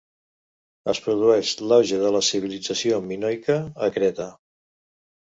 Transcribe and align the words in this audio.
Es 0.93 1.01
produeix 1.07 1.51
l'auge 1.73 2.01
de 2.05 2.13
la 2.17 2.23
civilització 2.31 3.01
minoica 3.13 3.63
a 3.89 3.95
Creta. 3.99 4.31